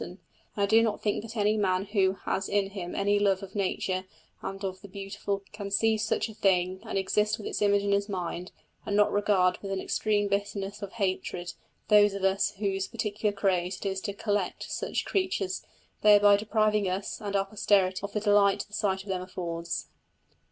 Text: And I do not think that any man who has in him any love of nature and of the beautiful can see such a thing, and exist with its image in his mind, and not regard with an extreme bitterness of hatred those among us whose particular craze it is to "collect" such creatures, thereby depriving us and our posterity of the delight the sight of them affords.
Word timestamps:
And 0.01 0.17
I 0.57 0.65
do 0.65 0.81
not 0.81 1.03
think 1.03 1.21
that 1.21 1.37
any 1.37 1.55
man 1.57 1.85
who 1.85 2.13
has 2.25 2.49
in 2.49 2.71
him 2.71 2.95
any 2.95 3.19
love 3.19 3.43
of 3.43 3.53
nature 3.53 4.05
and 4.41 4.63
of 4.63 4.81
the 4.81 4.87
beautiful 4.87 5.43
can 5.53 5.69
see 5.69 5.95
such 5.95 6.27
a 6.27 6.33
thing, 6.33 6.79
and 6.81 6.97
exist 6.97 7.37
with 7.37 7.45
its 7.45 7.61
image 7.61 7.83
in 7.83 7.91
his 7.91 8.09
mind, 8.09 8.51
and 8.83 8.95
not 8.95 9.11
regard 9.11 9.59
with 9.61 9.69
an 9.69 9.79
extreme 9.79 10.27
bitterness 10.27 10.81
of 10.81 10.93
hatred 10.93 11.53
those 11.87 12.15
among 12.15 12.31
us 12.31 12.53
whose 12.57 12.87
particular 12.87 13.31
craze 13.31 13.77
it 13.77 13.85
is 13.85 14.01
to 14.01 14.13
"collect" 14.15 14.63
such 14.71 15.05
creatures, 15.05 15.61
thereby 16.01 16.35
depriving 16.35 16.89
us 16.89 17.21
and 17.21 17.35
our 17.35 17.45
posterity 17.45 17.99
of 18.01 18.11
the 18.13 18.19
delight 18.19 18.65
the 18.67 18.73
sight 18.73 19.03
of 19.03 19.09
them 19.09 19.21
affords. 19.21 19.85